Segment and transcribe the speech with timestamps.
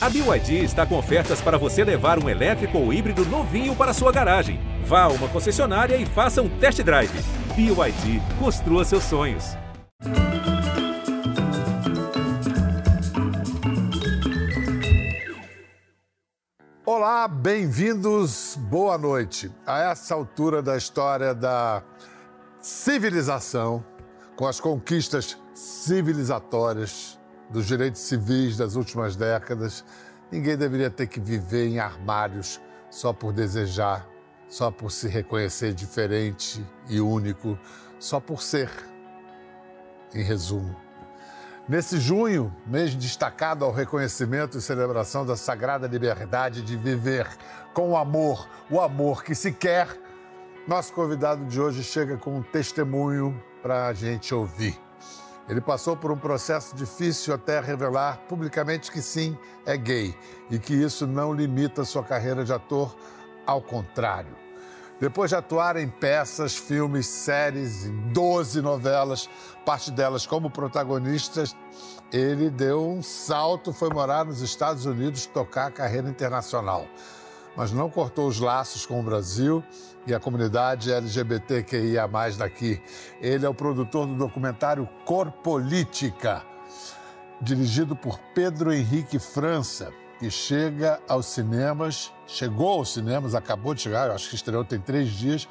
[0.00, 4.12] A BYD está com ofertas para você levar um elétrico ou híbrido novinho para sua
[4.12, 4.60] garagem.
[4.84, 7.10] Vá a uma concessionária e faça um test drive.
[7.56, 9.56] BYD, construa seus sonhos.
[16.86, 19.50] Olá, bem-vindos, boa noite.
[19.66, 21.82] A essa altura da história da
[22.60, 23.84] civilização,
[24.36, 27.17] com as conquistas civilizatórias
[27.50, 29.84] dos direitos civis das últimas décadas,
[30.30, 34.06] ninguém deveria ter que viver em armários só por desejar,
[34.48, 37.58] só por se reconhecer diferente e único,
[37.98, 38.70] só por ser.
[40.14, 40.74] Em resumo,
[41.68, 47.28] nesse junho, mês destacado ao reconhecimento e celebração da sagrada liberdade de viver
[47.74, 49.86] com amor, o amor que se quer,
[50.66, 54.87] nosso convidado de hoje chega com um testemunho para a gente ouvir.
[55.48, 60.14] Ele passou por um processo difícil até revelar publicamente que sim, é gay
[60.50, 62.94] e que isso não limita sua carreira de ator,
[63.46, 64.36] ao contrário.
[65.00, 69.30] Depois de atuar em peças, filmes, séries, em 12 novelas,
[69.64, 71.56] parte delas como protagonistas,
[72.12, 76.86] ele deu um salto, foi morar nos Estados Unidos, tocar a carreira internacional.
[77.58, 79.64] Mas não cortou os laços com o Brasil
[80.06, 82.80] e a comunidade LGBTQIA daqui.
[83.20, 86.44] Ele é o produtor do documentário Corpolítica,
[87.42, 94.08] dirigido por Pedro Henrique França, que chega aos cinemas, chegou aos cinemas, acabou de chegar,
[94.12, 95.48] acho que estreou tem três dias,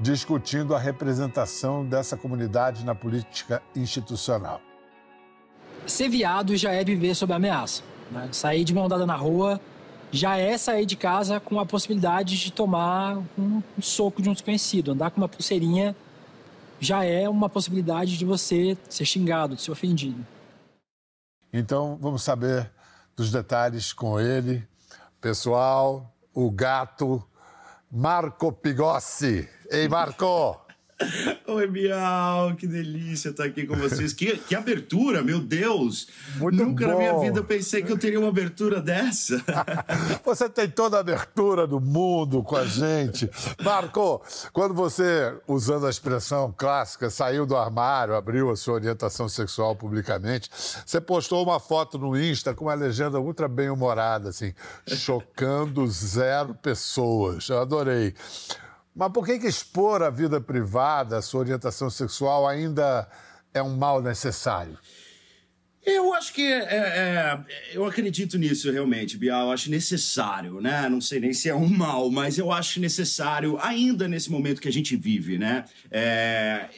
[0.00, 4.60] discutindo a representação dessa comunidade na política institucional.
[5.86, 7.84] Ser viado já é viver sob ameaça.
[8.10, 8.28] Né?
[8.32, 9.60] Sair de mão dada na rua
[10.10, 14.92] já é sair de casa com a possibilidade de tomar um, soco de um desconhecido.
[14.92, 15.94] Andar com uma pulseirinha
[16.80, 20.24] já é uma possibilidade de você ser xingado, de ser ofendido.
[21.52, 22.70] Então, vamos saber
[23.16, 24.66] dos detalhes com ele.
[25.20, 27.22] Pessoal, o gato
[27.90, 29.48] Marco Pigossi.
[29.70, 30.67] Ei, Marco!
[31.46, 34.12] Oi, Bial, que delícia estar aqui com vocês.
[34.12, 36.08] Que, que abertura, meu Deus!
[36.36, 36.92] Muito Nunca bom.
[36.92, 39.40] na minha vida pensei que eu teria uma abertura dessa.
[40.24, 43.30] Você tem toda a abertura do mundo com a gente.
[43.62, 44.20] Marco,
[44.52, 50.50] quando você, usando a expressão clássica, saiu do armário, abriu a sua orientação sexual publicamente,
[50.84, 54.52] você postou uma foto no Insta com uma legenda ultra bem-humorada, assim,
[54.86, 57.48] chocando zero pessoas.
[57.48, 58.14] Eu adorei.
[58.98, 63.08] Mas por que, que expor a vida privada, a sua orientação sexual, ainda
[63.54, 64.76] é um mal necessário?
[65.86, 67.38] Eu acho que é, é,
[67.72, 69.46] eu acredito nisso realmente, Bial.
[69.46, 70.88] Eu acho necessário, né?
[70.88, 74.68] Não sei nem se é um mal, mas eu acho necessário ainda nesse momento que
[74.68, 75.64] a gente vive, né?
[75.92, 76.68] É,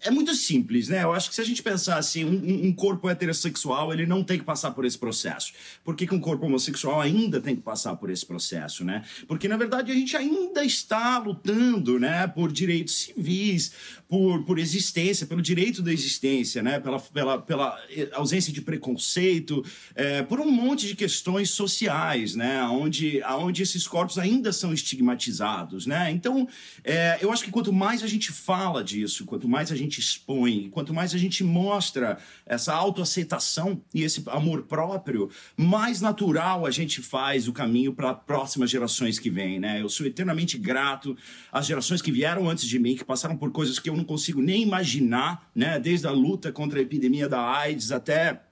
[0.00, 1.02] é muito simples, né?
[1.02, 4.38] Eu acho que se a gente pensar assim, um, um, corpo heterossexual, ele não tem
[4.38, 5.52] que passar por esse processo.
[5.82, 9.04] Por que, que, um corpo homossexual ainda tem que passar por esse processo, né?
[9.26, 12.28] Porque, na verdade, a gente ainda está lutando, né?
[12.28, 13.72] Por direitos civis,
[14.08, 16.78] por, por existência, pelo direito da existência, né?
[16.78, 17.76] Pela, pela, pela
[18.12, 19.64] ausência de preconceito,
[19.96, 22.62] é, por um monte de questões sociais, né?
[22.68, 26.08] Onde, onde esses corpos ainda são estigmatizados, né?
[26.12, 26.46] Então,
[26.84, 30.00] é, eu acho que quanto mais a gente fala disso, quanto mais a gente gente
[30.00, 36.70] expõe, quanto mais a gente mostra essa autoaceitação e esse amor próprio, mais natural a
[36.70, 39.80] gente faz o caminho para próximas gerações que vêm, né?
[39.80, 41.16] Eu sou eternamente grato
[41.50, 44.42] às gerações que vieram antes de mim, que passaram por coisas que eu não consigo
[44.42, 45.80] nem imaginar, né?
[45.80, 48.42] Desde a luta contra a epidemia da AIDS até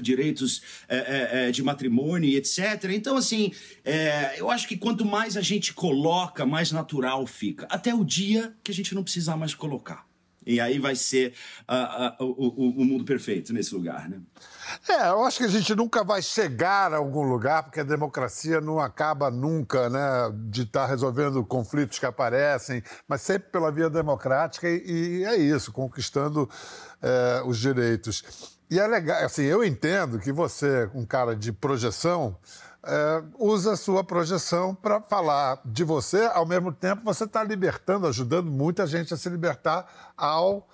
[0.00, 2.90] direitos é, é, de matrimônio etc.
[2.92, 3.52] Então, assim,
[3.84, 7.66] é, eu acho que quanto mais a gente coloca, mais natural fica.
[7.70, 10.06] Até o dia que a gente não precisar mais colocar.
[10.46, 11.34] E aí vai ser
[11.68, 14.20] uh, uh, o, o, mundo perfeito nesse lugar, né?
[14.88, 18.60] É, eu acho que a gente nunca vai chegar a algum lugar, porque a democracia
[18.60, 23.90] não acaba nunca, né, de estar tá resolvendo conflitos que aparecem, mas sempre pela via
[23.90, 26.48] democrática e, e é isso, conquistando
[27.02, 28.55] é, os direitos.
[28.70, 32.36] E é legal, assim, eu entendo que você, um cara de projeção,
[32.82, 38.06] é, usa a sua projeção para falar de você, ao mesmo tempo você está libertando,
[38.06, 40.68] ajudando muita gente a se libertar ao,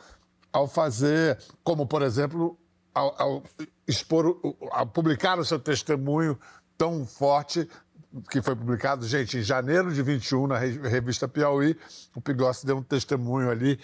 [0.52, 2.58] ao fazer, como por exemplo,
[2.94, 3.42] ao, ao
[3.86, 4.38] expor,
[4.70, 6.38] ao publicar o seu testemunho
[6.76, 7.68] tão forte
[8.30, 11.78] que foi publicado, gente, em janeiro de 21 na revista Piauí,
[12.14, 13.80] o Pigossi deu um testemunho ali,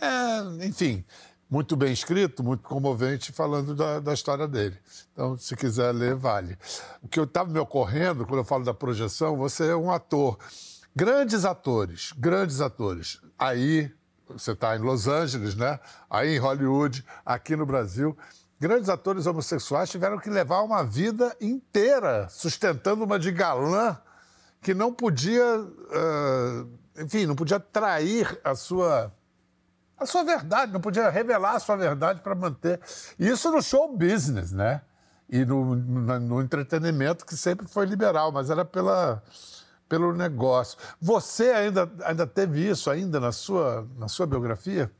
[0.00, 1.04] é, enfim,
[1.52, 4.74] muito bem escrito, muito comovente, falando da, da história dele.
[5.12, 6.56] Então, se quiser ler, vale.
[7.02, 10.38] O que estava me ocorrendo, quando eu falo da projeção, você é um ator.
[10.96, 13.20] Grandes atores, grandes atores.
[13.38, 13.92] Aí,
[14.26, 15.78] você está em Los Angeles, né?
[16.08, 18.16] Aí em Hollywood, aqui no Brasil,
[18.58, 23.98] grandes atores homossexuais tiveram que levar uma vida inteira sustentando uma de galã
[24.62, 25.44] que não podia,
[26.98, 29.12] enfim, não podia trair a sua
[29.98, 32.80] a sua verdade, não podia revelar a sua verdade para manter.
[33.18, 34.82] Isso no show business, né?
[35.28, 39.22] E no, no, no, entretenimento, que sempre foi liberal, mas era pela,
[39.88, 40.76] pelo negócio.
[41.00, 44.90] Você ainda, ainda teve isso ainda na sua, na sua biografia?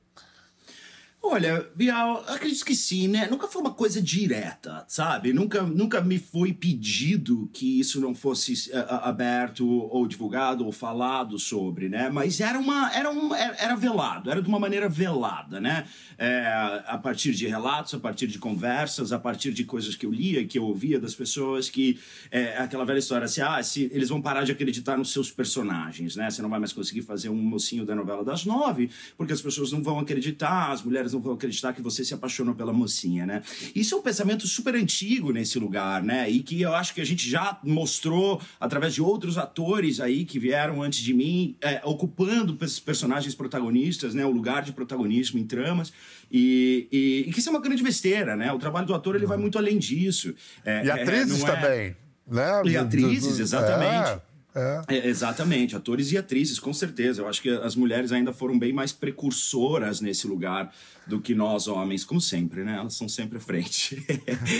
[1.24, 3.28] Olha, Bial, acredito que sim, né?
[3.30, 5.32] Nunca foi uma coisa direta, sabe?
[5.32, 11.38] Nunca, nunca me foi pedido que isso não fosse uh, aberto ou divulgado ou falado
[11.38, 12.10] sobre, né?
[12.10, 15.86] Mas era uma, era um, era velado, era de uma maneira velada, né?
[16.18, 20.10] É, a partir de relatos, a partir de conversas, a partir de coisas que eu
[20.10, 22.00] lia, que eu ouvia das pessoas, que
[22.32, 26.16] é aquela velha história assim, ah, se eles vão parar de acreditar nos seus personagens,
[26.16, 26.28] né?
[26.28, 29.70] Você não vai mais conseguir fazer um mocinho da novela das nove, porque as pessoas
[29.70, 33.42] não vão acreditar, as mulheres não vão acreditar que você se apaixonou pela mocinha, né?
[33.74, 36.28] Isso é um pensamento super antigo nesse lugar, né?
[36.28, 40.38] E que eu acho que a gente já mostrou através de outros atores aí que
[40.38, 44.24] vieram antes de mim, é, ocupando personagens protagonistas, né?
[44.24, 45.92] O lugar de protagonismo em tramas.
[46.30, 48.50] E, e, e, que isso é uma grande besteira, né?
[48.52, 50.34] O trabalho do ator ele vai muito além disso.
[50.64, 52.62] É, e atrizes é, também, né?
[52.64, 54.22] E atrizes, exatamente.
[54.54, 54.82] É.
[54.88, 54.96] É.
[54.96, 57.22] É, exatamente, atores e atrizes, com certeza.
[57.22, 60.72] Eu acho que as mulheres ainda foram bem mais precursoras nesse lugar
[61.06, 62.76] do que nós, homens, como sempre, né?
[62.76, 64.04] Elas são sempre à frente.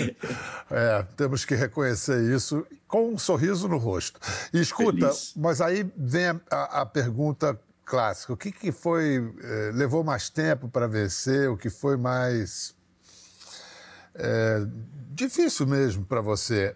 [0.69, 4.19] é, temos que reconhecer isso com um sorriso no rosto.
[4.53, 5.33] E escuta, Feliz.
[5.35, 9.33] mas aí vem a, a pergunta clássica: o que, que foi.
[9.41, 11.49] Eh, levou mais tempo para vencer?
[11.49, 12.75] O que foi mais.
[14.15, 14.65] Eh,
[15.11, 16.75] difícil mesmo para você?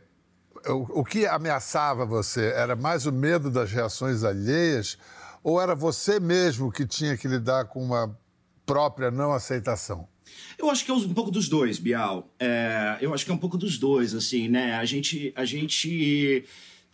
[0.67, 4.97] O, o que ameaçava você era mais o medo das reações alheias
[5.43, 8.17] ou era você mesmo que tinha que lidar com uma
[8.65, 10.07] própria não aceitação?
[10.57, 12.29] Eu acho que é um pouco dos dois, Bial.
[12.39, 14.75] É, eu acho que é um pouco dos dois, assim, né?
[14.75, 16.45] A gente, a gente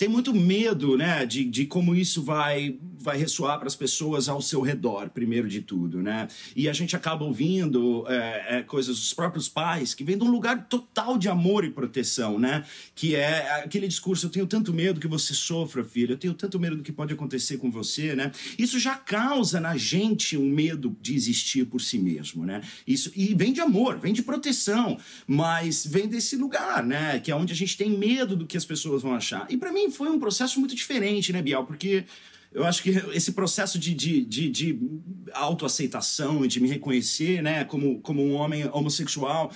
[0.03, 4.41] tem muito medo, né, de, de como isso vai, vai ressoar para as pessoas ao
[4.41, 6.27] seu redor, primeiro de tudo, né?
[6.55, 10.29] E a gente acaba ouvindo é, é, coisas dos próprios pais que vêm de um
[10.29, 12.65] lugar total de amor e proteção, né?
[12.93, 16.59] Que é aquele discurso: eu tenho tanto medo que você sofra, filho, eu tenho tanto
[16.59, 18.31] medo do que pode acontecer com você, né?
[18.57, 22.61] Isso já causa na gente um medo de existir por si mesmo, né?
[22.85, 27.19] Isso, e vem de amor, vem de proteção, mas vem desse lugar, né?
[27.19, 29.45] Que é onde a gente tem medo do que as pessoas vão achar.
[29.49, 31.65] E para mim, foi um processo muito diferente, né, Bial?
[31.65, 32.05] Porque
[32.53, 34.79] eu acho que esse processo de, de, de, de
[35.33, 39.51] autoaceitação e de me reconhecer, né, como, como um homem homossexual,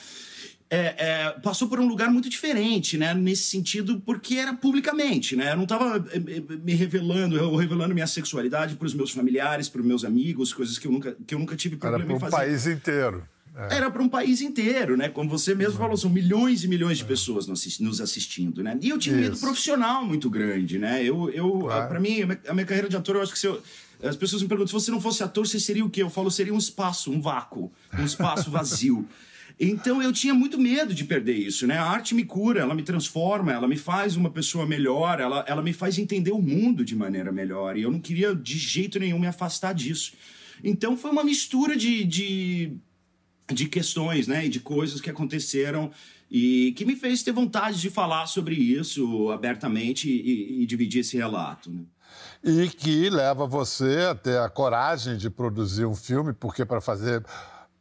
[0.70, 3.14] é, é, passou por um lugar muito diferente, né?
[3.14, 5.54] Nesse sentido, porque era publicamente, né?
[5.54, 9.70] Eu não estava é, é, me revelando, eu revelando minha sexualidade para os meus familiares,
[9.70, 12.20] para os meus amigos, coisas que eu nunca, que eu nunca tive problema era em
[12.20, 12.36] fazer.
[12.36, 13.26] o país inteiro.
[13.58, 13.78] É.
[13.78, 15.10] Era para um país inteiro, né?
[15.10, 15.80] Como você mesmo uhum.
[15.80, 17.08] falou, são milhões e milhões de é.
[17.08, 18.78] pessoas nos assistindo, né?
[18.80, 21.04] E eu tinha um medo profissional muito grande, né?
[21.04, 21.90] Eu, eu claro.
[21.90, 23.62] para mim, a minha carreira de ator, eu acho que se eu,
[24.04, 26.04] as pessoas me perguntam, se você não fosse ator, você seria o quê?
[26.04, 29.08] Eu falo, seria um espaço, um vácuo, um espaço vazio.
[29.60, 31.80] Então eu tinha muito medo de perder isso, né?
[31.80, 35.64] A arte me cura, ela me transforma, ela me faz uma pessoa melhor, ela, ela
[35.64, 37.76] me faz entender o mundo de maneira melhor.
[37.76, 40.14] E eu não queria de jeito nenhum me afastar disso.
[40.64, 42.78] Então foi uma mistura de, de
[43.52, 45.92] de questões, né, e de coisas que aconteceram
[46.30, 51.16] e que me fez ter vontade de falar sobre isso abertamente e, e dividir esse
[51.16, 51.72] relato.
[51.72, 51.84] Né?
[52.44, 57.24] E que leva você a ter a coragem de produzir um filme, porque para fazer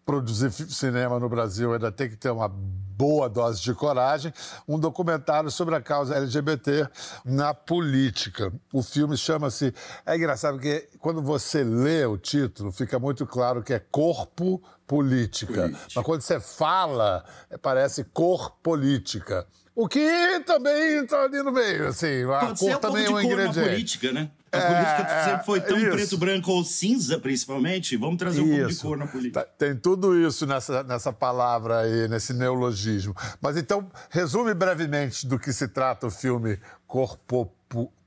[0.05, 4.33] produzir cinema no Brasil ainda tem que ter uma boa dose de coragem,
[4.67, 6.89] um documentário sobre a causa LGBT
[7.25, 8.53] na política.
[8.73, 9.75] O filme chama-se.
[10.07, 15.63] É engraçado porque quando você lê o título, fica muito claro que é Corpo Política.
[15.63, 15.91] Política.
[15.95, 17.25] Mas quando você fala,
[17.61, 19.47] parece Cor Política.
[19.77, 22.25] O que também está ali no meio, assim.
[22.25, 23.59] A Pode cor também é um ingrediente.
[23.59, 24.31] Na política, né?
[24.51, 25.91] A é, política sempre foi tão isso.
[25.91, 27.95] preto, branco ou cinza, principalmente.
[27.95, 29.43] Vamos trazer um pouco de cor na política.
[29.43, 33.15] Tá, tem tudo isso nessa, nessa palavra aí, nesse neologismo.
[33.39, 37.53] Mas então, resume brevemente do que se trata o filme Corpo,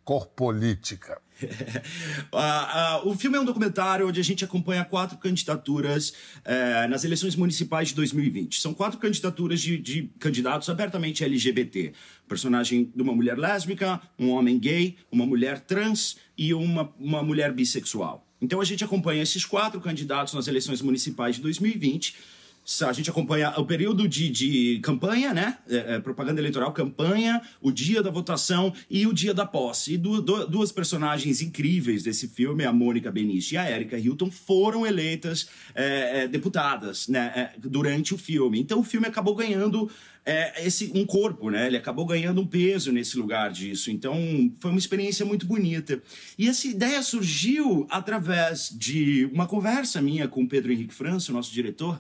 [0.03, 1.21] Corpolítica.
[1.43, 7.03] Uh, uh, o filme é um documentário onde a gente acompanha quatro candidaturas uh, nas
[7.03, 8.61] eleições municipais de 2020.
[8.61, 11.93] São quatro candidaturas de, de candidatos abertamente LGBT.
[12.27, 17.53] personagem de uma mulher lésbica, um homem gay, uma mulher trans e uma, uma mulher
[17.53, 18.25] bissexual.
[18.41, 22.38] Então a gente acompanha esses quatro candidatos nas eleições municipais de 2020
[22.87, 25.57] a gente acompanha o período de, de campanha, né?
[25.67, 29.93] É, é, propaganda eleitoral, campanha, o dia da votação e o dia da posse.
[29.93, 34.29] E du, du, duas personagens incríveis desse filme, a Mônica Benício e a Erika Hilton,
[34.29, 38.59] foram eleitas é, é deputadas né, é, durante o filme.
[38.59, 39.89] Então o filme acabou ganhando
[40.25, 41.65] é, esse um corpo, né?
[41.65, 43.89] Ele acabou ganhando um peso nesse lugar disso.
[43.89, 44.15] Então,
[44.59, 46.01] foi uma experiência muito bonita.
[46.37, 51.51] E essa ideia surgiu através de uma conversa minha com o Pedro Henrique França, nosso
[51.51, 51.99] diretor,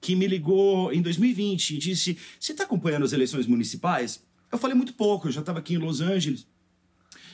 [0.00, 4.22] que me ligou em 2020 e disse: Você está acompanhando as eleições municipais?
[4.50, 6.46] Eu falei muito pouco, eu já estava aqui em Los Angeles.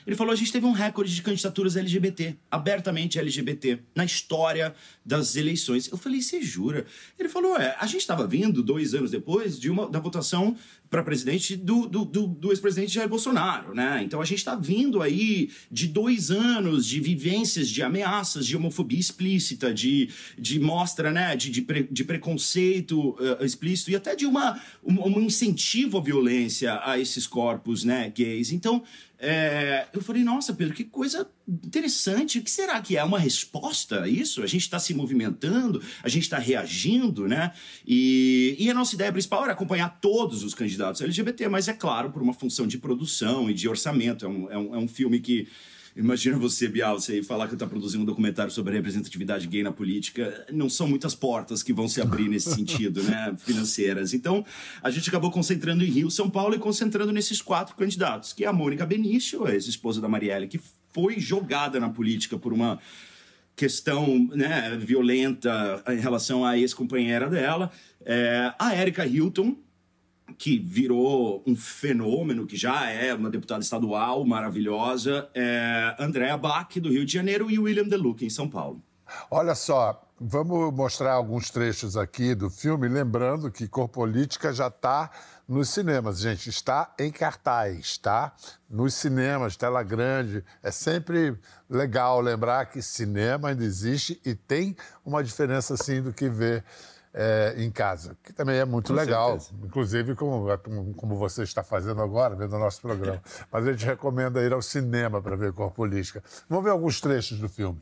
[0.06, 5.34] Ele falou: a gente teve um recorde de candidaturas LGBT, abertamente LGBT, na história das
[5.34, 5.90] eleições.
[5.90, 6.86] Eu falei: você jura?
[7.18, 10.56] Ele falou: é, a gente estava vindo dois anos depois de uma da votação
[10.88, 14.02] para presidente do, do, do, do ex-presidente Jair Bolsonaro, né?
[14.04, 18.98] Então a gente está vindo aí de dois anos de vivências de ameaças, de homofobia
[18.98, 21.34] explícita, de, de mostra, né?
[21.34, 26.00] De, de, pre, de preconceito uh, explícito e até de uma, um, um incentivo à
[26.00, 28.12] violência a esses corpos, né?
[28.14, 28.52] Gays.
[28.52, 28.82] Então
[29.18, 32.38] é, eu falei, nossa, Pedro, que coisa interessante.
[32.38, 34.42] O que será que é uma resposta a isso?
[34.42, 37.52] A gente está se movimentando, a gente está reagindo, né?
[37.86, 42.10] E, e, a nossa ideia principal era acompanhar todos os candidatos LGBT, mas é claro,
[42.10, 44.24] por uma função de produção e de orçamento.
[44.24, 45.48] É um, é um, é um filme que
[45.96, 50.46] Imagina você, Bial, você falar que está produzindo um documentário sobre representatividade gay na política.
[50.52, 53.34] Não são muitas portas que vão se abrir nesse sentido, né?
[53.40, 54.12] Financeiras.
[54.12, 54.44] Então,
[54.82, 58.46] a gente acabou concentrando em Rio, São Paulo e concentrando nesses quatro candidatos, que é
[58.46, 60.60] a Mônica Benício, a ex-esposa da Marielle, que
[60.96, 62.78] foi jogada na política por uma
[63.54, 67.70] questão né, violenta em relação à ex-companheira dela.
[68.02, 69.58] É, a Erika Hilton,
[70.38, 76.88] que virou um fenômeno, que já é uma deputada estadual maravilhosa, é Andréa Bach, do
[76.88, 78.82] Rio de Janeiro, e William Deluca, em São Paulo.
[79.30, 85.10] Olha só, vamos mostrar alguns trechos aqui do filme, lembrando que Corpolítica já está
[85.46, 88.32] nos cinemas, gente, está em cartaz, tá?
[88.68, 90.44] Nos cinemas, tela grande.
[90.62, 96.28] É sempre legal lembrar que cinema ainda existe e tem uma diferença, sim, do que
[96.28, 96.64] ver
[97.14, 99.66] é, em casa, que também é muito Com legal, certeza.
[99.66, 100.46] inclusive como,
[100.96, 103.22] como você está fazendo agora, vendo o nosso programa.
[103.50, 106.22] Mas a gente recomenda ir ao cinema para ver Cor Política.
[106.48, 107.80] Vamos ver alguns trechos do filme.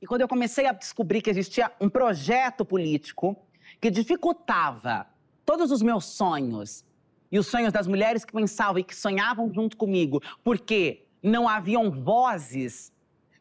[0.00, 3.36] E quando eu comecei a descobrir que existia um projeto político
[3.80, 5.06] que dificultava
[5.44, 6.84] todos os meus sonhos
[7.30, 11.90] e os sonhos das mulheres que pensavam e que sonhavam junto comigo, porque não haviam
[11.90, 12.92] vozes,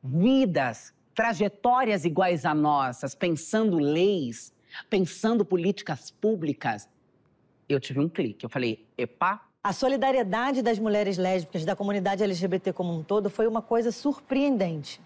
[0.04, 4.54] vidas, trajetórias iguais a nossas, pensando leis,
[4.90, 6.88] pensando políticas públicas,
[7.68, 8.46] eu tive um clique.
[8.46, 9.42] Eu falei, epa.
[9.64, 15.02] A solidariedade das mulheres lésbicas, da comunidade LGBT como um todo, foi uma coisa surpreendente.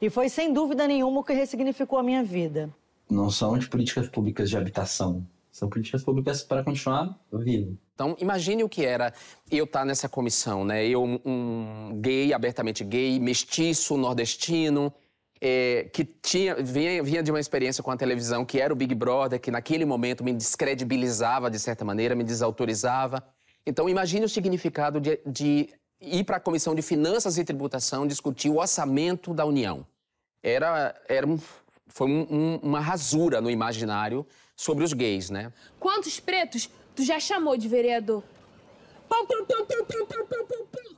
[0.00, 2.74] E foi, sem dúvida nenhuma, o que ressignificou a minha vida.
[3.10, 5.26] Não são de políticas públicas de habitação.
[5.50, 7.78] São políticas públicas para continuar vivo.
[7.94, 9.14] Então, imagine o que era
[9.50, 10.86] eu estar nessa comissão, né?
[10.86, 14.92] Eu, um gay, abertamente gay, mestiço, nordestino,
[15.40, 18.94] é, que tinha, vinha, vinha, de uma experiência com a televisão, que era o Big
[18.94, 23.22] Brother, que naquele momento me descredibilizava de certa maneira, me desautorizava.
[23.66, 28.50] Então, imagine o significado de, de ir para a Comissão de Finanças e Tributação discutir
[28.50, 29.86] o orçamento da União.
[30.42, 31.38] Era, era um,
[31.88, 35.52] foi um, um, uma rasura no imaginário sobre os gays, né?
[35.78, 38.22] Quantos pretos tu já chamou de vereador?
[39.08, 40.96] Pum, pum, pum, pum, pum, pum, pum, pum.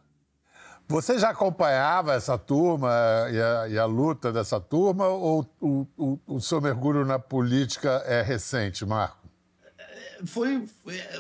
[0.90, 2.88] Você já acompanhava essa turma
[3.31, 8.02] e a, e a luta dessa turma ou o, o, o seu mergulho na política
[8.07, 9.27] é recente, Marco?
[10.25, 10.65] Foi,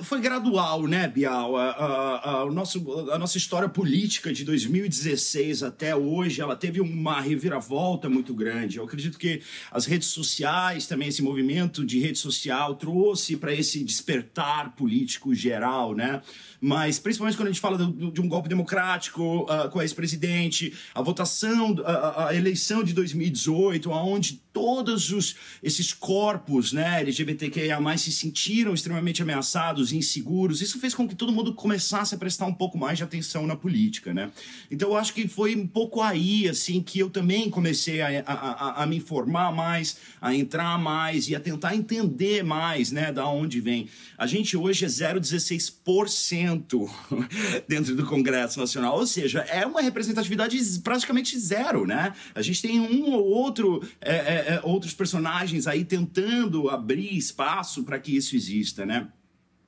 [0.02, 1.56] foi gradual, né, Bial?
[1.56, 6.80] A, a, a, o nosso, a nossa história política de 2016 até hoje, ela teve
[6.80, 8.78] uma reviravolta muito grande.
[8.78, 9.40] Eu acredito que
[9.70, 15.94] as redes sociais, também esse movimento de rede social, trouxe para esse despertar político geral,
[15.94, 16.20] né?
[16.60, 20.74] Mas principalmente quando a gente fala do, de um golpe democrático uh, com a ex-presidente,
[20.92, 28.10] a votação, a, a, eleição de 2018, onde todos os, esses corpos né, LGBTQIA se
[28.10, 28.87] sentiram extremamente
[29.22, 30.62] ameaçados, inseguros.
[30.62, 33.56] Isso fez com que todo mundo começasse a prestar um pouco mais de atenção na
[33.56, 34.30] política, né?
[34.70, 38.32] Então eu acho que foi um pouco aí, assim, que eu também comecei a, a,
[38.32, 43.28] a, a me informar mais, a entrar mais e a tentar entender mais, né, da
[43.28, 43.88] onde vem.
[44.16, 46.88] A gente hoje é 0,16%
[47.68, 52.12] dentro do Congresso Nacional, ou seja, é uma representatividade praticamente zero, né?
[52.34, 57.84] A gente tem um ou outro, é, é, é outros personagens aí tentando abrir espaço
[57.84, 59.08] para que isso exista né?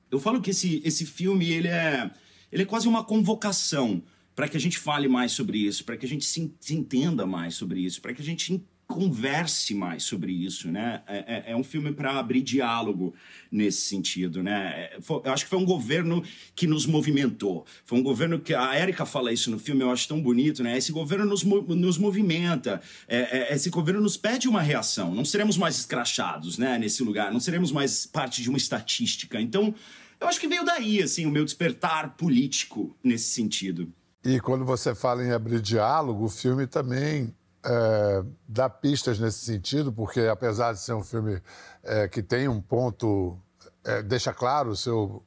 [0.09, 2.11] Eu falo que esse, esse filme ele é,
[2.51, 4.03] ele é quase uma convocação
[4.35, 7.25] para que a gente fale mais sobre isso, para que a gente se, se entenda
[7.25, 11.01] mais sobre isso, para que a gente converse mais sobre isso, né?
[11.07, 13.13] É, é, é um filme para abrir diálogo
[13.49, 14.73] nesse sentido, né?
[14.75, 16.21] É, eu acho que foi um governo
[16.53, 17.65] que nos movimentou.
[17.85, 20.77] Foi um governo que a Érica fala isso no filme, eu acho tão bonito, né?
[20.77, 25.15] Esse governo nos, nos movimenta, é, é, esse governo nos pede uma reação.
[25.15, 26.77] Não seremos mais escrachados, né?
[26.77, 29.39] Nesse lugar, não seremos mais parte de uma estatística.
[29.39, 29.73] Então,
[30.19, 33.91] eu acho que veio daí, assim, o meu despertar político nesse sentido.
[34.23, 37.33] E quando você fala em abrir diálogo, o filme também
[37.63, 41.41] é, pistas nesse sentido, porque apesar de ser um filme
[41.83, 43.37] é, que tem um ponto,
[43.83, 45.23] é, deixa claro o seu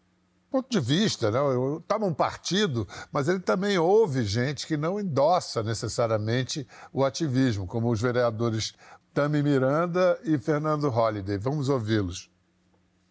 [0.50, 1.38] ponto de vista, né?
[1.80, 7.90] Estava um partido, mas ele também ouve gente que não endossa necessariamente o ativismo, como
[7.90, 8.72] os vereadores
[9.12, 11.38] Tami Miranda e Fernando Holliday.
[11.38, 12.30] Vamos ouvi-los.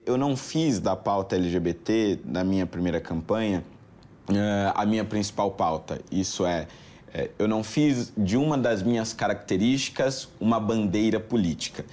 [0.06, 3.64] Eu não fiz da pauta LGBT, na minha primeira campanha,
[4.30, 6.00] é, a minha principal pauta.
[6.12, 6.68] Isso é
[7.14, 11.86] é, eu não fiz de uma das minhas características uma bandeira política.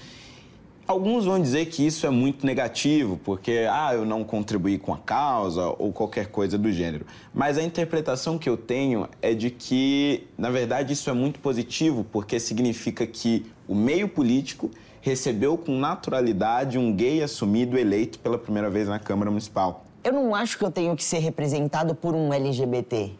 [0.86, 4.98] Alguns vão dizer que isso é muito negativo, porque ah, eu não contribuí com a
[4.98, 7.06] causa ou qualquer coisa do gênero.
[7.32, 12.04] Mas a interpretação que eu tenho é de que, na verdade, isso é muito positivo,
[12.10, 14.68] porque significa que o meio político
[15.00, 19.84] recebeu com naturalidade um gay assumido eleito pela primeira vez na Câmara Municipal.
[20.02, 23.12] Eu não acho que eu tenho que ser representado por um LGBT.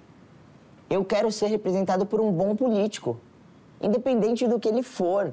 [0.90, 3.16] Eu quero ser representado por um bom político,
[3.80, 5.32] independente do que ele for.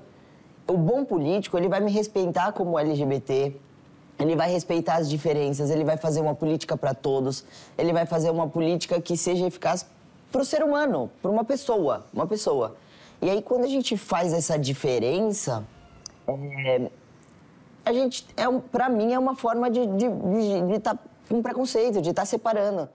[0.67, 3.55] O bom político, ele vai me respeitar como LGBT,
[4.19, 7.43] ele vai respeitar as diferenças, ele vai fazer uma política para todos,
[7.75, 9.85] ele vai fazer uma política que seja eficaz
[10.31, 12.75] para o ser humano, para uma pessoa, uma pessoa.
[13.19, 15.65] E aí, quando a gente faz essa diferença,
[16.27, 16.91] é,
[17.83, 19.81] a gente, é, para mim, é uma forma de
[20.75, 22.87] estar tá com preconceito, de estar tá separando.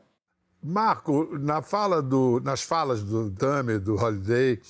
[0.63, 4.61] Marco, na fala do, nas falas do Dami, do Holiday,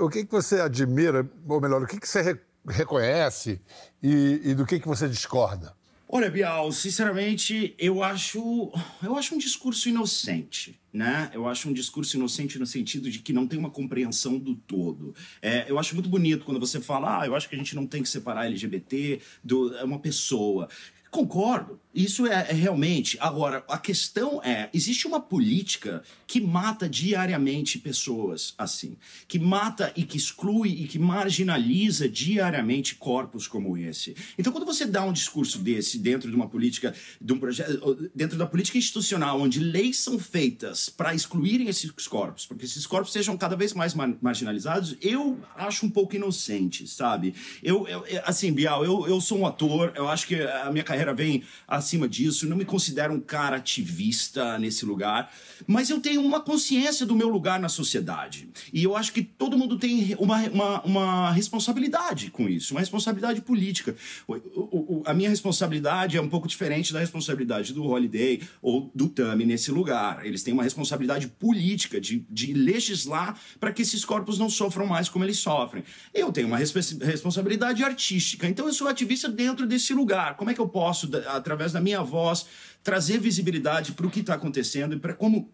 [0.00, 3.60] o que, que você admira, ou melhor, o que, que você re, reconhece
[4.02, 5.74] e, e, do que, que você discorda?
[6.08, 11.28] Olha, Bial, sinceramente, eu acho, eu acho um discurso inocente, né?
[11.34, 15.12] Eu acho um discurso inocente no sentido de que não tem uma compreensão do todo.
[15.42, 17.84] É, eu acho muito bonito quando você fala, ah, eu acho que a gente não
[17.88, 20.68] tem que separar LGBT do é uma pessoa.
[21.10, 21.80] Concordo.
[21.96, 23.16] Isso é, é, realmente.
[23.18, 30.02] Agora, a questão é: existe uma política que mata diariamente pessoas assim, que mata e
[30.02, 34.14] que exclui e que marginaliza diariamente corpos como esse.
[34.38, 38.36] Então, quando você dá um discurso desse dentro de uma política, de um projeto, dentro
[38.36, 43.38] da política institucional, onde leis são feitas para excluírem esses corpos, porque esses corpos sejam
[43.38, 47.34] cada vez mais mar marginalizados, eu acho um pouco inocente, sabe?
[47.62, 51.14] Eu, eu assim, Bial, eu, eu sou um ator, eu acho que a minha carreira
[51.14, 51.42] vem
[51.86, 55.32] acima disso, não me considero um cara ativista nesse lugar,
[55.66, 58.48] mas eu tenho uma consciência do meu lugar na sociedade.
[58.72, 63.40] E eu acho que todo mundo tem uma, uma, uma responsabilidade com isso, uma responsabilidade
[63.40, 63.94] política.
[64.26, 69.08] O, o, a minha responsabilidade é um pouco diferente da responsabilidade do Holiday ou do
[69.08, 70.26] Tami nesse lugar.
[70.26, 75.08] Eles têm uma responsabilidade política de, de legislar para que esses corpos não sofram mais
[75.08, 75.84] como eles sofrem.
[76.12, 80.36] Eu tenho uma responsabilidade artística, então eu sou ativista dentro desse lugar.
[80.36, 82.46] Como é que eu posso, através da minha voz,
[82.82, 85.52] trazer visibilidade para o que está acontecendo e para como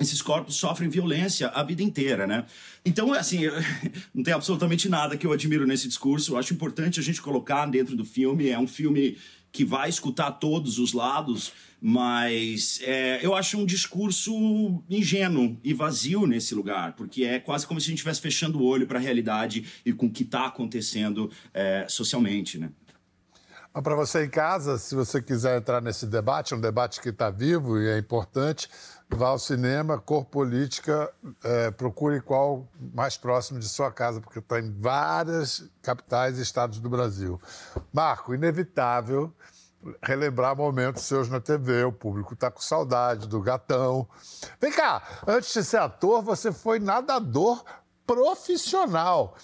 [0.00, 2.46] esses corpos sofrem violência a vida inteira, né?
[2.84, 3.40] Então, assim,
[4.14, 6.32] não tem absolutamente nada que eu admiro nesse discurso.
[6.32, 8.48] Eu acho importante a gente colocar dentro do filme.
[8.48, 9.18] É um filme
[9.52, 16.26] que vai escutar todos os lados, mas é, eu acho um discurso ingênuo e vazio
[16.26, 19.02] nesse lugar, porque é quase como se a gente estivesse fechando o olho para a
[19.02, 22.70] realidade e com o que está acontecendo é, socialmente, né?
[23.72, 27.30] Para você em casa, se você quiser entrar nesse debate, é um debate que está
[27.30, 28.68] vivo e é importante,
[29.08, 31.08] vá ao cinema, cor política,
[31.44, 36.80] é, procure qual mais próximo de sua casa, porque está em várias capitais e estados
[36.80, 37.40] do Brasil.
[37.92, 39.32] Marco, inevitável
[40.02, 44.06] relembrar momentos seus na TV, o público está com saudade do gatão.
[44.60, 47.64] Vem cá, antes de ser ator, você foi nadador
[48.04, 49.36] profissional.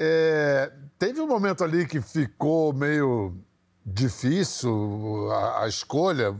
[0.00, 3.40] É, teve um momento ali que ficou meio
[3.84, 6.38] difícil a, a, escolha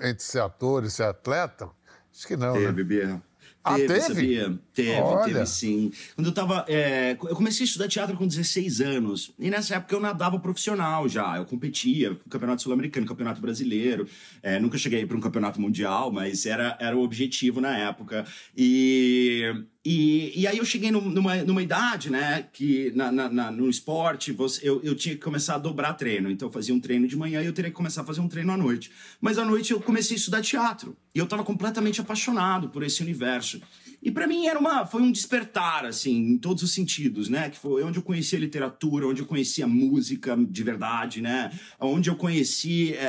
[0.00, 1.68] entre ser ator e ser atleta?
[2.14, 2.54] Acho que não.
[2.54, 2.84] Teve, né?
[2.84, 3.22] Bia.
[3.64, 4.02] Ah, teve, teve?
[4.02, 4.58] Sabia?
[4.74, 5.24] Teve, Olha.
[5.24, 5.92] teve sim.
[6.16, 6.64] Quando eu tava.
[6.68, 9.32] É, eu comecei a estudar teatro com 16 anos.
[9.38, 11.36] E nessa época eu nadava profissional já.
[11.36, 14.08] Eu competia no Campeonato Sul-Americano, Campeonato Brasileiro.
[14.42, 18.26] É, nunca cheguei para um campeonato mundial, mas era, era o objetivo na época.
[18.56, 23.68] E E, e aí eu cheguei num- numa, numa idade, né, que na, na- no
[23.68, 26.30] esporte você, eu, eu tinha que começar a dobrar treino.
[26.30, 28.28] Então eu fazia um treino de manhã e eu teria que começar a fazer um
[28.28, 28.92] treino à noite.
[29.20, 30.96] Mas à noite eu comecei a estudar teatro.
[31.12, 33.60] E eu estava completamente apaixonado por esse universo.
[34.00, 37.50] E para mim era uma, foi um despertar, assim, em todos os sentidos, né?
[37.50, 41.52] Que foi onde eu conheci a literatura, onde eu conheci a música de verdade, né?
[41.80, 43.04] Onde eu conheci é,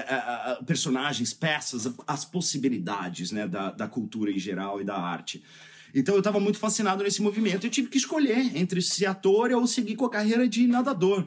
[0.59, 3.47] é, personagens, peças, as possibilidades, né?
[3.47, 5.43] Da, da cultura em geral e da arte.
[5.93, 7.65] Então eu estava muito fascinado nesse movimento.
[7.65, 11.25] Eu tive que escolher entre ser ator ou seguir com a carreira de nadador.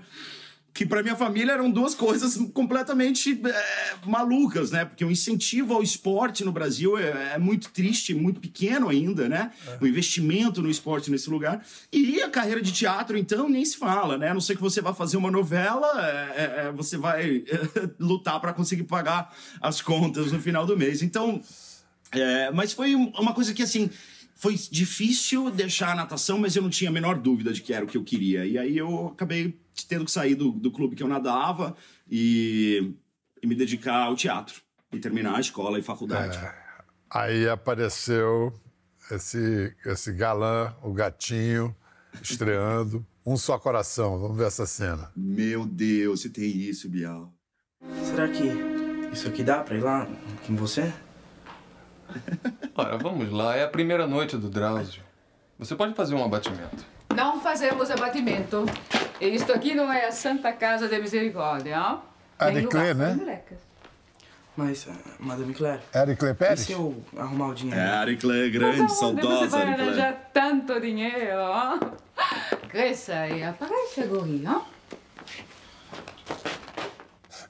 [0.75, 4.85] Que para minha família eram duas coisas completamente é, malucas, né?
[4.85, 9.53] Porque o incentivo ao esporte no Brasil é, é muito triste, muito pequeno ainda, né?
[9.81, 11.65] O investimento no esporte nesse lugar.
[11.91, 14.29] E a carreira de teatro, então, nem se fala, né?
[14.29, 17.43] A não ser que você vá fazer uma novela, é, é, é, você vai
[17.99, 21.01] lutar para conseguir pagar as contas no final do mês.
[21.01, 21.41] Então,
[22.13, 23.89] é, mas foi um- uma coisa que, assim,
[24.37, 27.85] foi difícil deixar a natação, mas eu não tinha a menor dúvida de que era
[27.85, 28.44] o que eu queria.
[28.44, 31.75] E aí eu acabei tendo que sair do, do clube que eu nadava
[32.09, 32.92] e,
[33.42, 34.61] e me dedicar ao teatro.
[34.92, 36.38] E terminar a escola e faculdade.
[37.11, 38.53] Aí apareceu
[39.11, 41.75] esse, esse galã, o gatinho,
[42.22, 43.05] estreando.
[43.29, 44.20] Um só coração.
[44.20, 45.11] Vamos ver essa cena.
[45.16, 47.35] Meu Deus, você tem isso, Bial.
[48.05, 48.44] Será que
[49.12, 50.07] isso aqui dá pra ir lá
[50.46, 50.92] com você?
[52.75, 53.57] Ora, vamos lá.
[53.57, 55.03] É a primeira noite do Drauzio.
[55.59, 56.85] Você pode fazer um abatimento.
[57.14, 58.66] Não fazemos abatimento.
[59.21, 61.99] Isto aqui não é a Santa Casa de Misericórdia, ó.
[62.38, 63.40] Ah, Tem de lugar Clé, para né?
[64.55, 64.87] Mas,
[65.19, 65.83] Madame Claire.
[65.95, 66.61] Eric Clay E Pérez?
[66.61, 67.79] se eu arrumar o dinheiro?
[67.81, 69.85] É, Ariclé, grande, Mas você saudosa vai Ariclé.
[69.85, 71.79] arranjar tanto dinheiro, ó?
[72.69, 74.61] Cresça e aparece, guri, ó.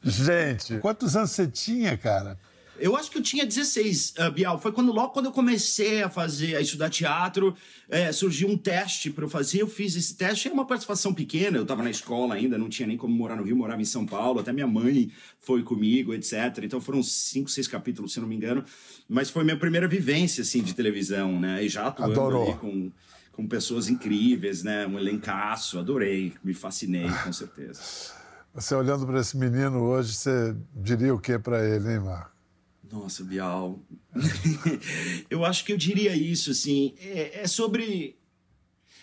[0.02, 2.38] Gente, quantos anos você tinha, cara?
[2.78, 4.58] Eu acho que eu tinha 16, ah, Bial.
[4.60, 7.54] Foi quando logo quando eu comecei a fazer, a estudar teatro,
[7.88, 9.62] eh, surgiu um teste para eu fazer.
[9.62, 11.56] Eu fiz esse teste, era uma participação pequena.
[11.56, 14.04] Eu estava na escola ainda, não tinha nem como morar no Rio, morava em São
[14.04, 14.40] Paulo.
[14.40, 16.34] Até minha mãe foi comigo, etc.
[16.62, 18.64] Então foram cinco, seis capítulos, se não me engano.
[19.08, 21.64] Mas foi minha primeira vivência assim de televisão, né?
[21.64, 22.48] E já atuando Adorou.
[22.50, 22.92] ali com
[23.36, 24.86] com pessoas incríveis, né?
[24.86, 27.82] Um elencaço, adorei, me fascinei, com certeza.
[28.54, 32.35] Você olhando para esse menino hoje, você diria o que para ele, hein, Marco?
[32.90, 33.80] Nossa, Bial.
[35.28, 36.94] eu acho que eu diria isso, assim.
[36.98, 38.16] É, é sobre.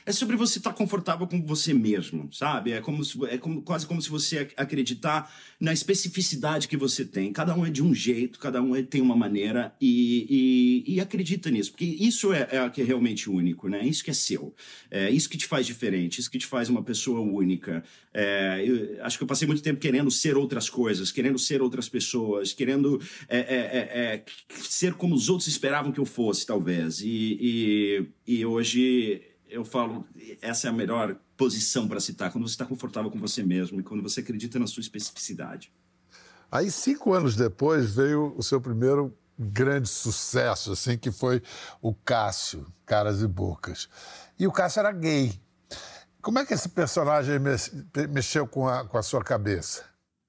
[0.05, 2.71] É sobre você estar confortável com você mesmo, sabe?
[2.71, 7.05] É, como se- é como- quase como se você ac- acreditar na especificidade que você
[7.05, 7.31] tem.
[7.31, 10.99] Cada um é de um jeito, cada um é- tem uma maneira e, e- e
[10.99, 13.85] acredita nisso, porque isso é, é o que é realmente único, né?
[13.87, 14.53] Isso que é seu.
[14.91, 17.83] É isso que te faz diferente, isso que te faz uma pessoa única.
[18.13, 22.51] É, acho que eu passei muito tempo querendo ser outras coisas, querendo ser outras pessoas,
[22.53, 24.25] querendo é, é, é, é,
[24.59, 26.99] ser como os outros esperavam que eu fosse, talvez.
[27.01, 27.37] E,
[28.27, 29.21] e, e hoje
[29.53, 30.07] eu falo,
[30.41, 33.83] essa é a melhor posição para citar, quando você está confortável com você mesmo e
[33.83, 35.71] quando você acredita na sua especificidade.
[36.51, 41.41] Aí, cinco anos depois, veio o seu primeiro grande sucesso, assim, que foi
[41.81, 43.87] o Cássio, Caras e Bocas.
[44.39, 45.39] E o Cássio era gay.
[46.19, 47.71] Como é que esse personagem mex-
[48.09, 49.83] mexeu com a, com a sua cabeça?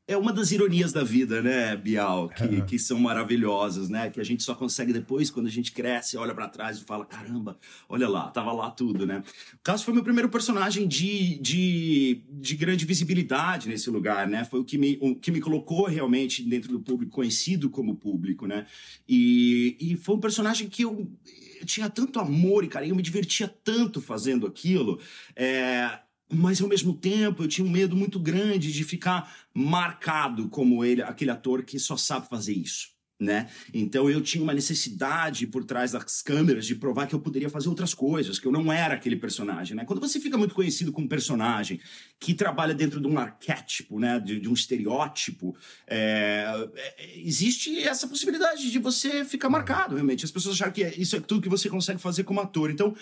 [0.07, 4.11] É uma das ironias da vida, né, Bial, que, que são maravilhosas, né?
[4.11, 7.07] Que a gente só consegue depois, quando a gente cresce, olha pra trás e fala:
[7.07, 9.23] caramba, olha lá, tava lá tudo, né?
[9.55, 14.45] O Cássio foi meu primeiro personagem de, de, de grande visibilidade nesse lugar, né?
[14.45, 18.47] Foi o que, me, o que me colocou realmente dentro do público, conhecido como público,
[18.47, 18.67] né?
[19.09, 21.11] E, e foi um personagem que eu,
[21.59, 25.01] eu tinha tanto amor e carinho, eu me divertia tanto fazendo aquilo.
[25.35, 25.99] É,
[26.33, 31.03] mas ao mesmo tempo eu tinha um medo muito grande de ficar marcado como ele,
[31.03, 32.94] aquele ator que só sabe fazer isso.
[33.25, 33.49] Né?
[33.73, 37.69] Então eu tinha uma necessidade por trás das câmeras de provar que eu poderia fazer
[37.69, 39.85] outras coisas, que eu não era aquele personagem, né?
[39.85, 41.81] Quando você fica muito conhecido como personagem
[42.21, 44.21] que trabalha dentro de um arquétipo, né?
[44.21, 45.57] De, de um estereótipo,
[45.87, 50.25] é, é, existe essa possibilidade de você ficar marcado, realmente.
[50.25, 52.71] As pessoas acham que é- isso é tudo que você consegue fazer como ator.
[52.71, 52.95] Então,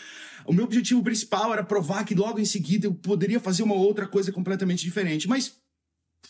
[0.46, 4.06] o meu objetivo principal era provar que logo em seguida eu poderia fazer uma outra
[4.06, 5.28] coisa completamente diferente.
[5.28, 5.61] Mas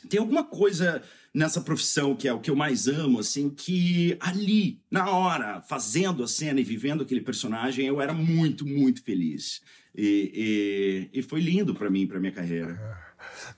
[0.09, 1.03] tem alguma coisa
[1.35, 6.23] nessa profissão que é o que eu mais amo, assim, que ali, na hora, fazendo
[6.23, 9.63] a cena e vivendo aquele personagem, eu era muito, muito feliz.
[9.95, 12.79] E, e, e foi lindo pra mim, pra minha carreira.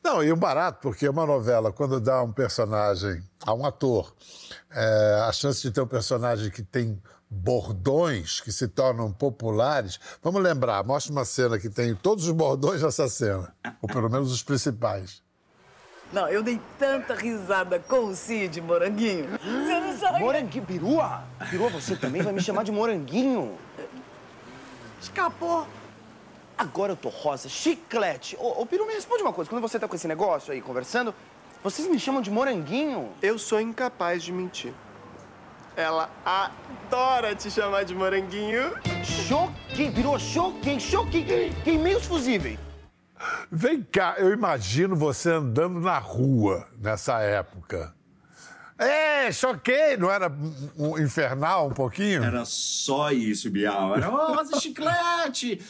[0.02, 4.14] Não, e o barato, porque uma novela, quando dá um personagem a um ator,
[4.70, 9.98] é, a chance de ter um personagem que tem bordões que se tornam populares.
[10.22, 14.30] Vamos lembrar, mostra uma cena que tem todos os bordões dessa cena, ou pelo menos
[14.30, 15.23] os principais.
[16.14, 19.28] Não, eu dei tanta risada com o Cid, moranguinho.
[19.32, 20.20] Você não sabe.
[20.20, 21.24] Moranguinho, perua?
[21.50, 23.58] Perua, você também vai me chamar de moranguinho?
[25.02, 25.66] Escapou.
[26.56, 28.36] Agora eu tô rosa, chiclete.
[28.38, 29.50] Ô, ô Piru, me responde uma coisa.
[29.50, 31.12] Quando você tá com esse negócio aí conversando,
[31.64, 33.10] vocês me chamam de moranguinho?
[33.20, 34.72] Eu sou incapaz de mentir.
[35.76, 38.72] Ela adora te chamar de moranguinho.
[39.02, 41.52] Choquei, virou choquei, choquei.
[41.64, 42.56] Queimei os fusíveis.
[43.50, 47.94] Vem cá, eu imagino você andando na rua nessa época.
[48.76, 50.32] É, choquei, não era
[50.76, 52.24] um infernal um pouquinho?
[52.24, 53.96] Era só isso, Bial.
[53.96, 55.60] Era oh, rosa chiclete.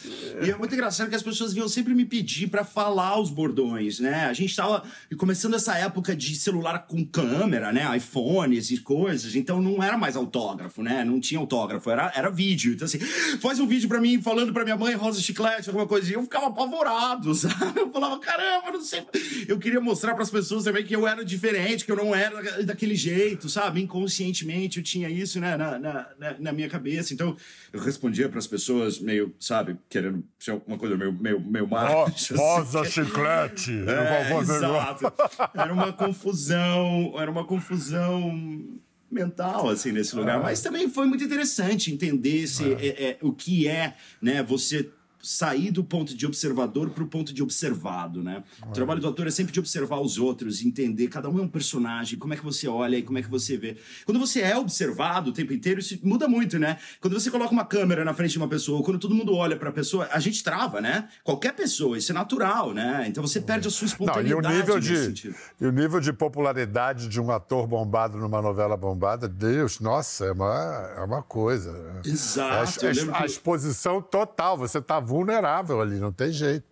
[0.43, 4.01] E é muito engraçado que as pessoas vinham sempre me pedir pra falar os bordões,
[4.01, 4.25] né?
[4.25, 4.83] A gente tava
[5.19, 7.95] começando essa época de celular com câmera, né?
[7.95, 9.35] iPhones e coisas.
[9.35, 11.05] Então não era mais autógrafo, né?
[11.05, 12.73] Não tinha autógrafo, era, era vídeo.
[12.73, 16.11] Então assim, faz um vídeo pra mim falando pra minha mãe rosa chiclete, alguma coisa.
[16.11, 17.81] E eu ficava apavorado, sabe?
[17.81, 19.07] Eu falava, caramba, não sei.
[19.47, 22.93] Eu queria mostrar pras pessoas também que eu era diferente, que eu não era daquele
[22.96, 23.83] jeito, sabe?
[23.83, 26.07] Inconscientemente eu tinha isso né, na, na,
[26.38, 27.12] na, minha cabeça.
[27.12, 27.37] Então
[27.72, 32.35] eu respondia para as pessoas meio, sabe, querendo ser alguma coisa meio, meio, meio macho.
[32.37, 33.04] Rosa assim.
[33.04, 33.72] chiclete.
[33.87, 35.12] É, fazer exato.
[35.54, 38.80] Era uma confusão, era uma confusão
[39.11, 40.42] mental assim nesse lugar, Ah.
[40.42, 44.90] mas também foi muito interessante entender se, é, é, o que é, né, você
[45.25, 48.45] sair do ponto de observador para o ponto de observado, né?
[48.69, 51.49] O trabalho do ator é sempre de observar os outros, entender cada um é um
[51.49, 53.77] personagem, como é que você olha e como é que você vê.
[54.05, 56.77] Quando você é observado o tempo inteiro, isso muda muito, né?
[57.01, 59.71] Quando você coloca uma câmera na frente de uma pessoa, quando todo mundo olha para
[59.71, 61.09] a pessoa, a gente trava, né?
[61.23, 63.05] Qualquer pessoa, isso é natural, né?
[63.09, 65.35] Então você perde a sua Não, e espontaneidade o nível de sentido.
[65.61, 70.33] e o nível de popularidade de um ator bombado numa novela bombada, Deus, nossa, é
[70.33, 71.73] uma, é uma coisa.
[71.73, 72.03] né?
[72.05, 76.66] Exato, É lembro a exposição total, você está vulnerável ali, não tem jeito.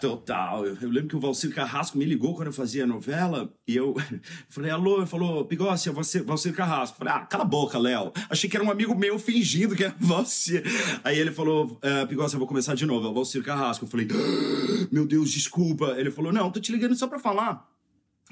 [0.00, 0.64] Total.
[0.64, 3.76] Eu, eu lembro que o Valcir Carrasco me ligou quando eu fazia a novela e
[3.76, 3.94] eu
[4.48, 6.94] falei, alô, ele falou, Pigossi, é você, Valcir Carrasco.
[6.94, 8.12] Eu falei, ah, cala a boca, Léo.
[8.30, 10.62] Achei que era um amigo meu fingindo que era você.
[11.04, 13.84] Aí ele falou, ah, eu vou começar de novo, é o Valcir Carrasco.
[13.84, 15.94] Eu falei, "Ah, meu Deus, desculpa.
[15.98, 17.71] Ele falou, não, tô te ligando só pra falar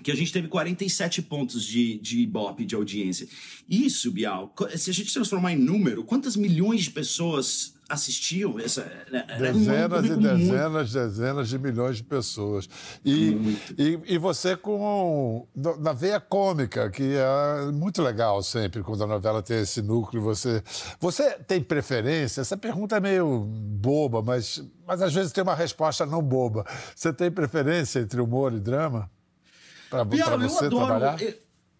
[0.02, 3.26] que a gente teve 47 pontos de, de Ibope, de audiência.
[3.68, 8.82] Isso, Bial, se a gente transformar em número, quantas milhões de pessoas assistiam essa...
[9.10, 12.68] né, um Dezenas e público muito- dezenas, dezenas de milhões de pessoas.
[13.04, 13.30] E,
[13.76, 15.46] e, e você com
[15.80, 20.22] na veia cômica, que é muito legal sempre quando a novela tem esse núcleo.
[20.22, 20.62] Você,
[21.00, 22.40] você tem preferência?
[22.42, 26.64] Essa pergunta é meio boba, mas, mas às vezes tem uma resposta não boba.
[26.94, 29.10] Você tem preferência entre humor e drama?
[30.06, 31.22] Bial, eu você adoro, trabalhar?
[31.22, 31.34] eu,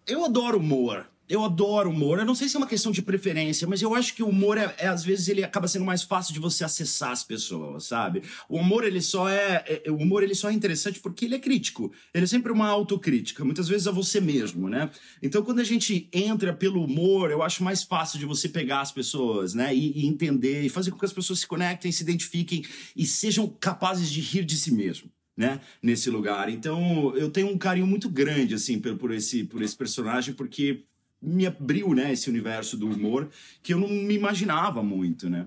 [0.07, 1.07] eu adoro humor.
[1.31, 2.19] Eu adoro humor.
[2.19, 4.57] Eu não sei se é uma questão de preferência, mas eu acho que o humor,
[4.57, 8.21] é, é, às vezes, ele acaba sendo mais fácil de você acessar as pessoas, sabe?
[8.49, 11.39] O humor, ele só é, é- o humor, ele só é interessante porque ele é
[11.39, 11.89] crítico.
[12.13, 14.89] Ele é sempre uma autocrítica, muitas vezes a você mesmo, né?
[15.23, 18.91] Então, quando a gente entra pelo humor, eu acho mais fácil de você pegar as
[18.91, 19.73] pessoas, né?
[19.73, 23.47] E, e entender, e fazer com que as pessoas se conectem, se identifiquem e sejam
[23.47, 26.49] capazes de rir de si mesmo né, nesse lugar.
[26.49, 30.83] Então, eu tenho um carinho muito grande assim por, por esse por esse personagem porque
[31.21, 33.29] me abriu, né, esse universo do humor
[33.61, 35.45] que eu não me imaginava muito, né?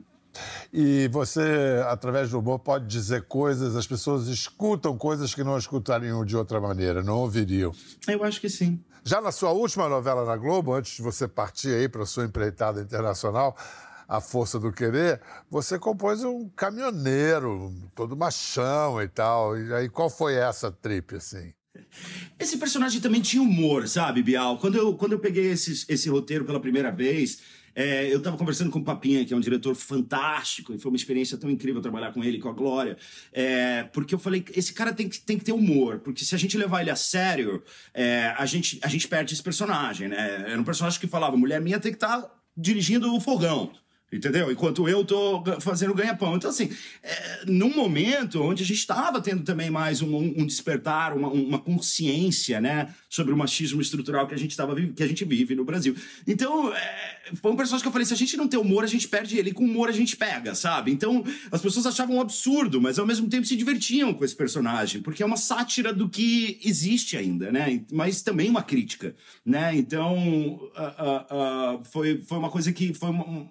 [0.73, 6.25] E você, através do humor, pode dizer coisas, as pessoas escutam coisas que não escutariam
[6.25, 7.73] de outra maneira, não ouviriam.
[8.09, 8.83] Eu acho que sim.
[9.05, 12.81] Já na sua última novela na Globo, antes de você partir aí para sua empreitada
[12.81, 13.57] internacional,
[14.09, 19.59] A Força do Querer, você compôs um caminhoneiro, todo machão e tal.
[19.59, 21.53] E aí, qual foi essa trip, assim?
[22.39, 24.59] Esse personagem também tinha humor, sabe, Bial?
[24.59, 27.41] Quando eu, quando eu peguei esse, esse roteiro pela primeira vez,
[27.75, 30.97] é, eu tava conversando com o Papinha, que é um diretor fantástico, e foi uma
[30.97, 32.97] experiência tão incrível trabalhar com ele, com a Glória,
[33.33, 36.39] é, porque eu falei, esse cara tem que, tem que ter humor, porque se a
[36.39, 37.63] gente levar ele a sério,
[37.93, 40.45] é, a, gente, a gente perde esse personagem, né?
[40.49, 43.73] Era um personagem que falava, mulher minha tem que estar dirigindo o fogão.
[44.15, 44.51] Entendeu?
[44.51, 45.05] Enquanto eu
[45.41, 46.37] ga- fazendo ganha-pão.
[46.37, 46.71] Então, assim,
[47.03, 51.59] é, num momento onde a gente estava tendo também mais um, um despertar, uma, uma
[51.59, 55.65] consciência, né, sobre o machismo estrutural que a gente estava que a gente vive no
[55.65, 55.97] Brasil.
[56.27, 58.87] Então, é, foi um personagem que eu falei: se a gente não tem humor, a
[58.87, 59.51] gente perde ele.
[59.51, 60.93] E com humor a gente pega, sabe?
[60.93, 65.03] Então, as pessoas achavam um absurdo, mas ao mesmo tempo se divertiam com esse personagem,
[65.03, 67.85] porque é uma sátira do que existe ainda, né?
[67.93, 69.75] Mas também uma crítica, né?
[69.75, 73.49] Então, ah, ah, ah, foi, foi uma coisa que foi uma,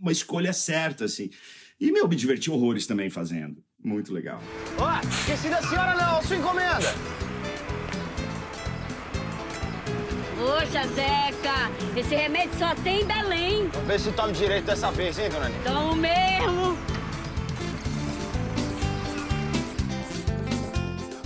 [0.00, 1.30] uma escolha certa, assim.
[1.80, 3.62] E, meu, me diverti horrores também fazendo.
[3.82, 4.40] Muito legal.
[4.78, 6.94] Ó, esqueci da senhora não, sua encomenda.
[10.36, 13.68] Poxa, Zeca, esse remédio só tem em Belém.
[13.68, 15.60] Vamos ver se tome direito dessa vez, hein, dona Nina?
[15.60, 16.78] Então mesmo.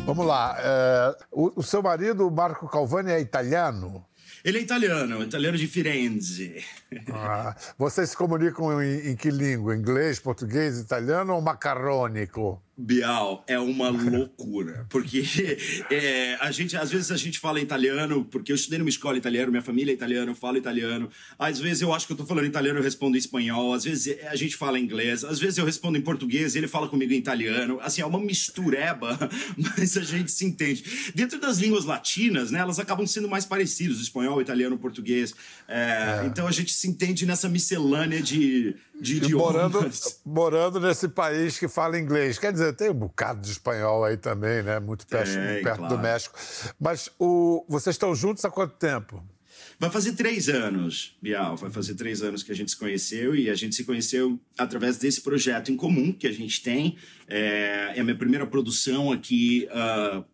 [0.04, 0.56] Vamos lá.
[0.58, 4.04] é, o, o seu marido, Marco Calvani, é italiano?
[4.44, 6.64] Ele é italiano, italiano de Firenze.
[7.12, 9.76] Ah, vocês se comunicam em, em que língua?
[9.76, 12.62] Inglês, português, italiano ou macarrônico?
[12.80, 14.86] Bial, é uma loucura.
[14.88, 15.22] Porque
[15.90, 19.50] é, a gente, às vezes a gente fala italiano, porque eu estudei numa escola italiana,
[19.50, 21.10] minha família é italiana, eu falo italiano.
[21.38, 23.74] Às vezes eu acho que eu tô falando italiano, eu respondo em espanhol.
[23.74, 25.24] Às vezes a gente fala inglês.
[25.24, 27.78] Às vezes eu respondo em português e ele fala comigo em italiano.
[27.82, 29.18] Assim, é uma mistureba,
[29.56, 30.84] mas a gente se entende.
[31.14, 35.34] Dentro das línguas latinas, né, elas acabam sendo mais parecidas, espanhol, italiano, português.
[35.68, 40.20] É, Então a gente se entende nessa miscelânea de, de E morando, idiomas.
[40.24, 42.38] morando nesse país que fala inglês.
[42.38, 44.78] Quer dizer, tem um bocado de espanhol aí também, né?
[44.80, 45.30] Muito perto,
[45.62, 45.98] perto do claro.
[45.98, 46.38] México.
[46.78, 49.22] Mas o, vocês estão juntos há quanto tempo?
[49.78, 51.56] Vai fazer três anos, Bial.
[51.56, 54.98] Vai fazer três anos que a gente se conheceu e a gente se conheceu através
[54.98, 56.96] desse projeto em comum que a gente tem.
[57.26, 59.66] É, é a minha primeira produção aqui,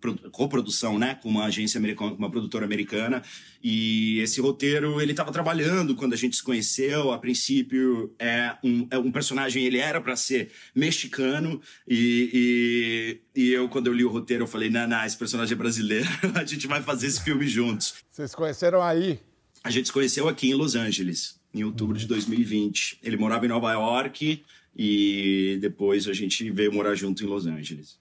[0.01, 3.23] pro- coprodução, né, com uma agência americana, uma produtora americana.
[3.69, 7.11] E esse roteiro ele estava trabalhando quando a gente se conheceu.
[7.11, 13.53] A princípio é um, é um personagem, ele era para ser mexicano e, e, e
[13.53, 16.07] eu quando eu li o roteiro eu falei, não, não, esse personagem é brasileiro.
[16.37, 17.95] a gente vai fazer esse filme juntos.
[18.09, 19.19] Vocês se conheceram aí?
[19.65, 23.01] A gente se conheceu aqui em Los Angeles, em outubro de 2020.
[23.03, 24.45] Ele morava em Nova York
[24.77, 27.99] e depois a gente veio morar junto em Los Angeles.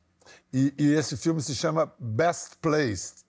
[0.54, 3.26] E, e esse filme se chama Best Place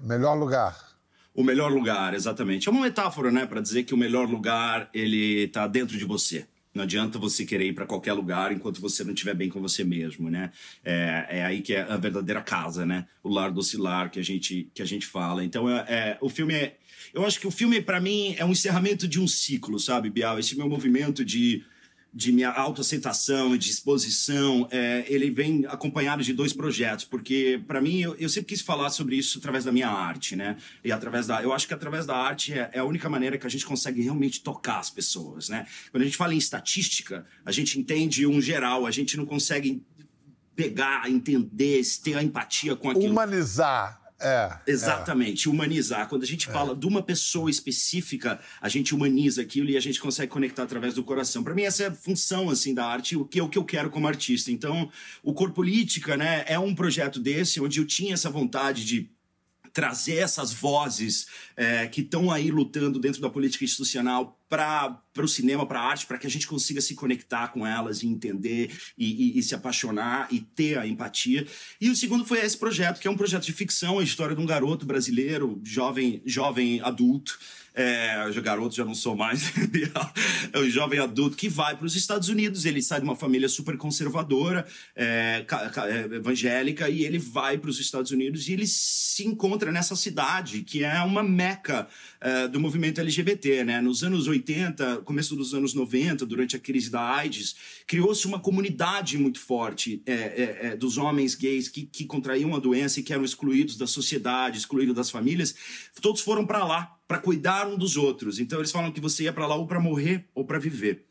[0.00, 0.93] Melhor Lugar.
[1.34, 2.68] O melhor lugar, exatamente.
[2.68, 6.46] É uma metáfora, né, para dizer que o melhor lugar ele tá dentro de você.
[6.72, 9.84] Não adianta você querer ir para qualquer lugar enquanto você não estiver bem com você
[9.84, 10.50] mesmo, né?
[10.84, 13.06] É, é aí que é a verdadeira casa, né?
[13.22, 15.44] O lar docilar que a gente que a gente fala.
[15.44, 16.76] Então, é, é- o filme é,
[17.12, 20.36] eu acho que o filme para mim é um encerramento de um ciclo, sabe, Bial?
[20.36, 21.62] Esse meu movimento de
[22.14, 27.80] de minha autoaceitação e de exposição, é, ele vem acompanhado de dois projetos, porque para
[27.80, 30.56] mim eu, eu sempre quis falar sobre isso através da minha arte, né?
[30.84, 33.46] E através da, eu acho que através da arte é, é a única maneira que
[33.46, 35.66] a gente consegue realmente tocar as pessoas, né?
[35.90, 39.82] Quando a gente fala em estatística, a gente entende um geral, a gente não consegue
[40.54, 43.10] pegar, entender, ter a empatia com aquilo.
[43.10, 44.03] Humanizar.
[44.20, 44.58] É.
[44.66, 46.08] Exatamente, humanizar.
[46.08, 50.00] Quando a gente fala de uma pessoa específica, a gente humaniza aquilo e a gente
[50.00, 51.42] consegue conectar através do coração.
[51.42, 53.64] Para mim essa é a função assim da arte, o que é o que eu
[53.64, 54.50] quero como artista.
[54.50, 54.90] Então,
[55.22, 59.10] o Cor Política, né, é um projeto desse onde eu tinha essa vontade de
[59.74, 65.66] trazer essas vozes é, que estão aí lutando dentro da política institucional para o cinema,
[65.66, 69.36] para a arte, para que a gente consiga se conectar com elas e entender e,
[69.36, 71.46] e- e se apaixonar e ter a empatia.
[71.80, 74.40] E o segundo foi esse projeto, que é um projeto de ficção, a história de
[74.40, 77.38] um garoto brasileiro, jovem, jovem adulto.
[77.76, 79.50] É, garoto já não sou mais,
[80.52, 82.64] é um jovem adulto que vai para os Estados Unidos.
[82.64, 84.64] Ele sai de uma família super conservadora,
[84.94, 85.44] é,
[85.88, 90.62] é, evangélica, e ele vai para os Estados Unidos e ele se encontra nessa cidade
[90.62, 91.88] que é uma meca
[92.20, 93.64] é, do movimento LGBT.
[93.64, 93.80] Né?
[93.80, 94.43] Nos anos 80,
[95.04, 100.12] começo dos anos 90, durante a crise da AIDS, criou-se uma comunidade muito forte é,
[100.12, 103.86] é, é, dos homens gays que, que contraíam a doença e que eram excluídos da
[103.86, 105.54] sociedade, excluídos das famílias.
[106.00, 108.38] Todos foram para lá para cuidar um dos outros.
[108.38, 111.04] Então eles falam que você ia para lá ou para morrer ou para viver.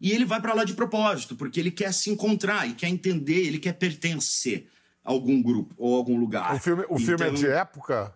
[0.00, 3.46] E ele vai para lá de propósito, porque ele quer se encontrar e quer entender,
[3.46, 4.68] ele quer pertencer
[5.02, 6.54] a algum grupo ou a algum lugar.
[6.54, 8.14] O filme, o filme é Então- de época?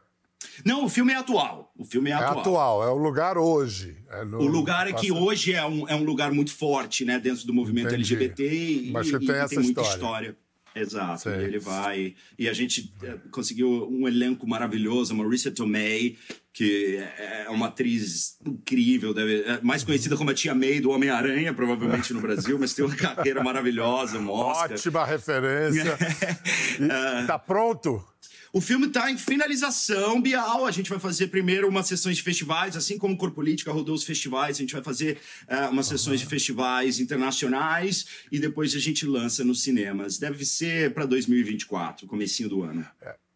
[0.64, 1.72] Não, o filme é atual.
[1.76, 2.38] O filme é É atual.
[2.40, 3.96] atual, é o lugar hoje.
[4.11, 7.18] É no- O lugar é que hoje é um, é um lugar muito forte, né,
[7.18, 8.14] dentro do movimento Entendi.
[8.14, 8.44] LGBT
[8.87, 9.94] e, Mas que tem e essa muita história.
[9.94, 10.37] história.
[10.72, 11.33] Exato, Sei.
[11.33, 12.14] e ele vai.
[12.38, 16.16] E a gente eh, conseguiu um elenco maravilhoso, a Marissa Tomei,
[16.53, 21.53] que é uma atriz incrível, deve, é mais conhecida como a Tia May do Homem-Aranha,
[21.53, 24.70] provavelmente no Brasil, mas tem uma carreira maravilhosa, um Oscar.
[24.72, 25.98] Ótima referência.
[26.79, 28.03] E tá pronto?
[28.52, 30.66] O filme está em finalização, Bial.
[30.66, 33.94] A gente vai fazer primeiro umas sessões de festivais, assim como o Cor Política rodou
[33.94, 38.78] os festivais, a gente vai fazer eh, umas sessões de festivais internacionais e depois a
[38.80, 40.18] gente lança nos cinemas.
[40.18, 42.84] Deve ser para 2024, comecinho do ano.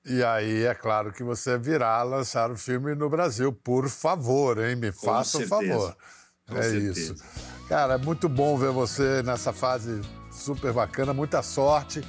[0.05, 3.53] E aí, é claro que você virá lançar o filme no Brasil.
[3.53, 4.77] Por favor, hein?
[4.77, 5.48] Me faça um certeza.
[5.48, 5.96] favor.
[6.46, 7.00] Com é certeza.
[7.00, 7.24] isso.
[7.68, 10.00] Cara, é muito bom ver você nessa fase
[10.31, 11.14] super bacana.
[11.14, 12.03] Muita sorte.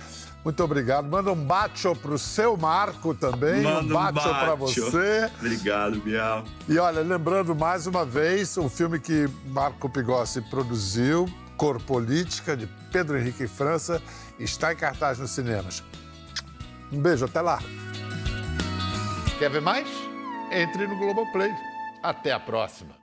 [0.46, 1.10] Muito obrigado.
[1.10, 3.64] Manda um bacho pro seu Marco também.
[3.64, 4.86] Manda um um bacho pra bacho.
[4.86, 5.32] você.
[5.40, 6.44] Obrigado, Bial.
[6.70, 11.28] E olha, lembrando mais uma vez, o filme que Marco Pigossi produziu,
[11.58, 14.00] Cor Política, de Pedro Henrique França,
[14.38, 15.84] está em cartaz nos cinemas.
[16.92, 17.60] Um beijo, até lá.
[19.40, 19.88] Quer ver mais?
[20.52, 21.52] Entre no Globoplay.
[22.04, 22.96] Até a próxima.